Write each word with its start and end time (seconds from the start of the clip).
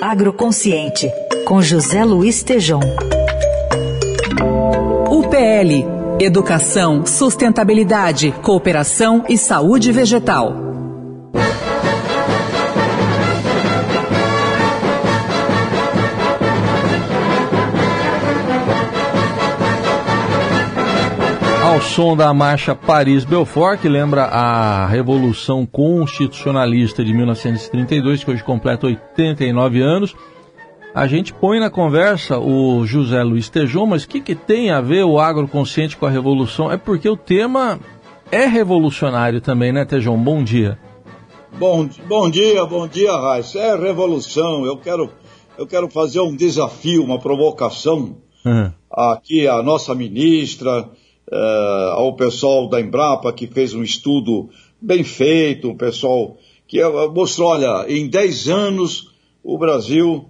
Agroconsciente, 0.00 1.10
com 1.46 1.62
José 1.62 2.04
Luiz 2.04 2.42
Tejom. 2.42 2.80
UPL 5.10 5.94
Educação, 6.20 7.04
Sustentabilidade, 7.04 8.32
Cooperação 8.42 9.24
e 9.28 9.36
Saúde 9.36 9.90
Vegetal. 9.90 10.63
Ao 21.74 21.82
som 21.82 22.16
da 22.16 22.32
marcha 22.32 22.72
Paris-Belfort, 22.72 23.80
que 23.80 23.88
lembra 23.88 24.26
a 24.26 24.86
Revolução 24.86 25.66
Constitucionalista 25.66 27.04
de 27.04 27.12
1932, 27.12 28.22
que 28.22 28.30
hoje 28.30 28.44
completa 28.44 28.86
89 28.86 29.82
anos, 29.82 30.14
a 30.94 31.08
gente 31.08 31.34
põe 31.34 31.58
na 31.58 31.68
conversa 31.68 32.38
o 32.38 32.86
José 32.86 33.20
Luiz 33.24 33.48
Tejon, 33.48 33.86
mas 33.86 34.04
o 34.04 34.08
que, 34.08 34.20
que 34.20 34.36
tem 34.36 34.70
a 34.70 34.80
ver 34.80 35.02
o 35.02 35.18
agroconsciente 35.18 35.96
com 35.96 36.06
a 36.06 36.10
revolução? 36.10 36.70
É 36.70 36.76
porque 36.76 37.08
o 37.08 37.16
tema 37.16 37.80
é 38.30 38.46
revolucionário 38.46 39.40
também, 39.40 39.72
né, 39.72 39.84
Tejon? 39.84 40.16
Bom 40.16 40.44
dia. 40.44 40.78
Bom, 41.58 41.88
bom 42.06 42.30
dia, 42.30 42.64
bom 42.64 42.86
dia, 42.86 43.10
Raíssa. 43.16 43.58
É 43.58 43.76
revolução. 43.76 44.64
Eu 44.64 44.76
quero, 44.76 45.10
eu 45.58 45.66
quero 45.66 45.90
fazer 45.90 46.20
um 46.20 46.36
desafio, 46.36 47.02
uma 47.02 47.18
provocação 47.18 48.14
uhum. 48.46 48.70
aqui 48.92 49.48
à 49.48 49.60
nossa 49.60 49.92
ministra, 49.92 50.88
uh, 51.30 51.92
ao 51.92 52.14
pessoal 52.16 52.68
da 52.68 52.80
Embrapa 52.80 53.32
que 53.32 53.46
fez 53.46 53.74
um 53.74 53.82
estudo 53.82 54.50
bem 54.80 55.04
feito, 55.04 55.70
o 55.70 55.76
pessoal 55.76 56.36
que 56.66 56.82
mostrou, 57.14 57.48
olha, 57.48 57.86
em 57.88 58.08
10 58.08 58.48
anos 58.48 59.12
o 59.42 59.58
Brasil 59.58 60.26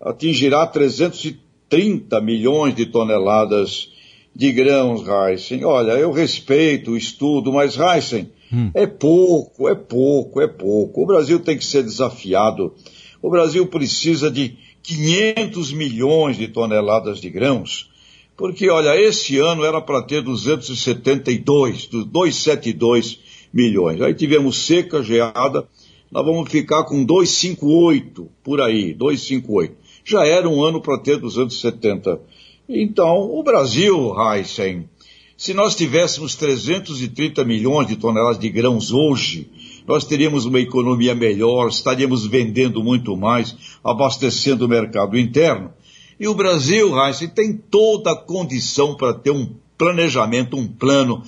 atingirá 0.00 0.66
330 0.66 2.20
milhões 2.20 2.74
de 2.74 2.86
toneladas 2.86 3.90
de 4.34 4.52
grãos, 4.52 5.02
Heisen. 5.06 5.64
Olha, 5.64 5.92
eu 5.92 6.12
respeito 6.12 6.92
o 6.92 6.96
estudo, 6.96 7.52
mas 7.52 7.76
Heisen, 7.76 8.30
hum. 8.52 8.70
é 8.74 8.86
pouco, 8.86 9.68
é 9.68 9.74
pouco, 9.74 10.40
é 10.40 10.46
pouco. 10.46 11.02
O 11.02 11.06
Brasil 11.06 11.40
tem 11.40 11.58
que 11.58 11.64
ser 11.64 11.82
desafiado. 11.82 12.72
O 13.20 13.30
Brasil 13.30 13.66
precisa 13.66 14.30
de 14.30 14.56
500 14.82 15.72
milhões 15.72 16.36
de 16.36 16.48
toneladas 16.48 17.20
de 17.20 17.28
grãos, 17.28 17.90
porque, 18.38 18.70
olha, 18.70 18.98
esse 18.98 19.36
ano 19.38 19.64
era 19.64 19.82
para 19.82 20.00
ter 20.00 20.22
272, 20.22 21.86
272 21.86 23.20
milhões. 23.52 24.00
Aí 24.00 24.14
tivemos 24.14 24.56
seca, 24.56 25.02
geada, 25.02 25.68
nós 26.10 26.24
vamos 26.24 26.50
ficar 26.50 26.84
com 26.84 27.04
258 27.04 28.26
por 28.42 28.62
aí, 28.62 28.94
258 28.94 29.88
já 30.08 30.24
era 30.24 30.48
um 30.48 30.64
ano 30.64 30.80
para 30.80 30.98
ter 30.98 31.18
270. 31.18 32.18
Então, 32.66 33.30
o 33.30 33.42
Brasil, 33.42 34.14
Heisen, 34.18 34.88
se 35.36 35.52
nós 35.52 35.74
tivéssemos 35.74 36.34
330 36.34 37.44
milhões 37.44 37.86
de 37.86 37.96
toneladas 37.96 38.38
de 38.38 38.48
grãos 38.48 38.90
hoje, 38.90 39.50
nós 39.86 40.04
teríamos 40.04 40.46
uma 40.46 40.60
economia 40.60 41.14
melhor, 41.14 41.68
estaríamos 41.68 42.26
vendendo 42.26 42.82
muito 42.82 43.16
mais, 43.16 43.54
abastecendo 43.84 44.64
o 44.64 44.68
mercado 44.68 45.18
interno. 45.18 45.72
E 46.18 46.26
o 46.26 46.34
Brasil, 46.34 46.98
Heisen, 46.98 47.28
tem 47.28 47.52
toda 47.52 48.12
a 48.12 48.16
condição 48.16 48.96
para 48.96 49.14
ter 49.14 49.30
um 49.30 49.54
planejamento, 49.76 50.56
um 50.56 50.66
plano 50.66 51.22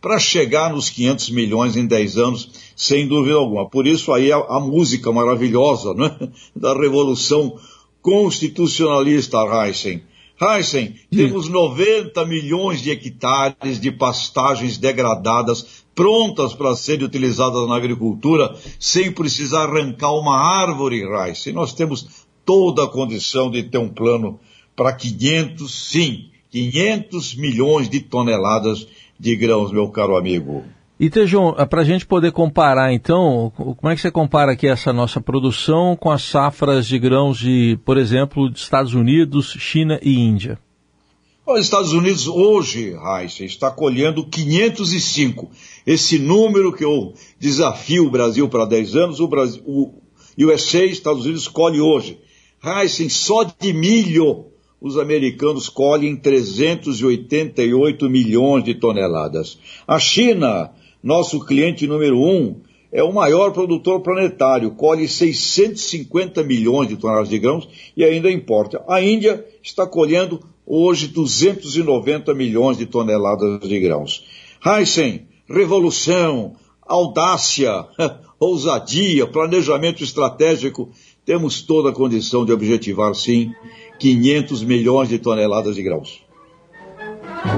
para 0.00 0.18
chegar 0.18 0.70
nos 0.70 0.90
500 0.90 1.30
milhões 1.30 1.76
em 1.76 1.86
10 1.86 2.18
anos, 2.18 2.50
sem 2.76 3.08
dúvida 3.08 3.36
alguma. 3.36 3.70
Por 3.70 3.86
isso 3.86 4.12
aí 4.12 4.30
a, 4.30 4.36
a 4.36 4.60
música 4.60 5.10
maravilhosa 5.10 5.94
né, 5.94 6.14
da 6.54 6.74
Revolução 6.74 7.58
constitucionalista, 8.02 9.38
Heisen. 9.38 10.02
Heisen, 10.38 10.94
temos 11.10 11.48
90 11.48 12.22
milhões 12.26 12.82
de 12.82 12.90
hectares 12.90 13.80
de 13.80 13.90
pastagens 13.90 14.76
degradadas 14.76 15.84
prontas 15.94 16.52
para 16.52 16.76
serem 16.76 17.06
utilizadas 17.06 17.66
na 17.66 17.76
agricultura 17.76 18.54
sem 18.78 19.10
precisar 19.10 19.62
arrancar 19.62 20.12
uma 20.12 20.36
árvore, 20.36 21.02
Heisen. 21.02 21.54
Nós 21.54 21.72
temos 21.72 22.23
toda 22.44 22.84
a 22.84 22.88
condição 22.88 23.50
de 23.50 23.62
ter 23.62 23.78
um 23.78 23.88
plano 23.88 24.38
para 24.76 24.92
500, 24.92 25.72
sim, 25.72 26.30
500 26.50 27.34
milhões 27.36 27.88
de 27.88 28.00
toneladas 28.00 28.86
de 29.18 29.36
grãos, 29.36 29.72
meu 29.72 29.88
caro 29.88 30.16
amigo. 30.16 30.64
E 30.98 31.10
Tejon, 31.10 31.52
para 31.68 31.80
a 31.80 31.84
gente 31.84 32.06
poder 32.06 32.30
comparar 32.30 32.92
então, 32.92 33.52
como 33.56 33.90
é 33.90 33.94
que 33.96 34.00
você 34.00 34.10
compara 34.10 34.52
aqui 34.52 34.68
essa 34.68 34.92
nossa 34.92 35.20
produção 35.20 35.96
com 35.96 36.10
as 36.10 36.22
safras 36.22 36.86
de 36.86 36.98
grãos 36.98 37.38
de, 37.38 37.78
por 37.84 37.98
exemplo, 37.98 38.48
de 38.48 38.60
Estados 38.60 38.94
Unidos, 38.94 39.56
China 39.58 39.98
e 40.02 40.14
Índia? 40.14 40.58
Os 41.46 41.60
Estados 41.60 41.92
Unidos 41.92 42.26
hoje, 42.26 42.94
Raíssa, 42.94 43.44
está 43.44 43.70
colhendo 43.70 44.24
505. 44.24 45.50
Esse 45.86 46.18
número 46.18 46.72
que 46.72 46.84
eu 46.84 47.12
desafio 47.38 48.06
o 48.06 48.10
Brasil 48.10 48.48
para 48.48 48.64
10 48.64 48.96
anos, 48.96 49.20
o, 49.20 49.28
Brasil, 49.28 49.62
o 49.66 49.92
USA, 50.38 50.84
Estados 50.84 51.24
Unidos, 51.24 51.46
colhe 51.46 51.80
hoje. 51.80 52.18
Raíssa, 52.64 53.06
só 53.10 53.44
de 53.44 53.74
milho, 53.74 54.46
os 54.80 54.96
americanos 54.96 55.68
colhem 55.68 56.16
388 56.16 58.08
milhões 58.08 58.64
de 58.64 58.74
toneladas. 58.74 59.58
A 59.86 59.98
China 59.98 60.70
nosso 61.02 61.44
cliente 61.44 61.86
número 61.86 62.18
um 62.18 62.62
é 62.90 63.02
o 63.02 63.12
maior 63.12 63.52
produtor 63.52 64.00
planetário, 64.00 64.70
colhe 64.70 65.06
650 65.06 66.42
milhões 66.42 66.88
de 66.88 66.96
toneladas 66.96 67.28
de 67.28 67.38
grãos 67.38 67.68
e 67.94 68.02
ainda 68.02 68.30
importa. 68.30 68.82
A 68.88 69.02
Índia 69.02 69.44
está 69.62 69.86
colhendo 69.86 70.40
hoje 70.66 71.08
290 71.08 72.32
milhões 72.32 72.78
de 72.78 72.86
toneladas 72.86 73.60
de 73.68 73.78
grãos. 73.78 74.24
Heisen, 74.64 75.28
revolução, 75.46 76.56
audácia, 76.86 77.86
ousadia, 78.38 79.26
planejamento 79.26 80.02
estratégico, 80.02 80.90
temos 81.24 81.62
toda 81.62 81.90
a 81.90 81.92
condição 81.92 82.44
de 82.44 82.52
objetivar, 82.52 83.14
sim, 83.14 83.52
500 83.98 84.62
milhões 84.62 85.08
de 85.08 85.18
toneladas 85.18 85.74
de 85.74 85.82
grãos. 85.82 86.22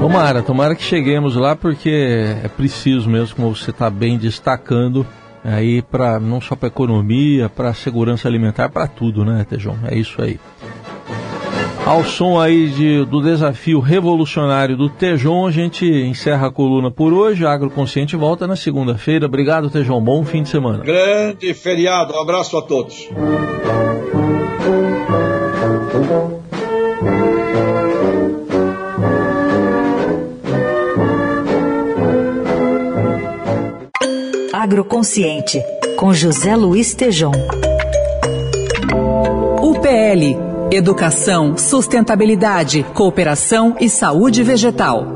Tomara, 0.00 0.42
tomara 0.42 0.75
que 0.75 0.82
cheguemos 0.82 1.37
lá, 1.37 1.54
porque 1.54 1.91
é 2.42 2.48
preciso 2.48 3.09
mesmo, 3.09 3.37
como 3.37 3.54
você 3.54 3.70
está 3.70 3.88
bem 3.88 4.19
destacando, 4.19 5.06
aí 5.44 5.81
para 5.81 6.19
não 6.19 6.41
só 6.41 6.56
para 6.56 6.69
economia, 6.69 7.48
para 7.48 7.72
segurança 7.72 8.26
alimentar, 8.26 8.69
para 8.69 8.88
tudo, 8.88 9.25
né, 9.25 9.47
Tejão? 9.48 9.78
É 9.84 9.97
isso 9.97 10.20
aí. 10.20 10.38
Ao 11.87 12.03
som 12.03 12.37
aí 12.37 12.69
de, 12.69 13.05
do 13.05 13.23
desafio 13.23 13.79
revolucionário 13.79 14.77
do 14.77 14.91
Tejon, 14.91 15.47
a 15.47 15.53
gente 15.53 15.87
encerra 15.87 16.49
a 16.49 16.51
coluna 16.51 16.91
por 16.91 17.13
hoje. 17.13 17.47
A 17.47 17.53
Agroconsciente 17.53 18.17
volta 18.17 18.45
na 18.45 18.57
segunda-feira. 18.57 19.27
Obrigado, 19.27 19.71
Tejon. 19.71 20.01
Bom 20.01 20.25
fim 20.25 20.43
de 20.43 20.49
semana. 20.49 20.83
Grande 20.83 21.55
feriado. 21.55 22.13
Um 22.13 22.21
abraço 22.21 22.59
a 22.59 22.63
todos. 22.63 23.09
Agroconsciente, 34.53 35.63
com 35.97 36.13
José 36.13 36.57
Luiz 36.57 36.95
Tejom. 36.95 37.31
UPL 39.63 40.56
Educação, 40.71 41.56
Sustentabilidade, 41.56 42.84
Cooperação 42.93 43.77
e 43.81 43.88
Saúde 43.88 44.43
Vegetal. 44.43 45.16